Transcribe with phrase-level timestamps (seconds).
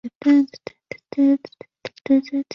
[0.19, 0.47] 他们
[1.11, 1.41] 都有各自的
[2.03, 2.43] 专长。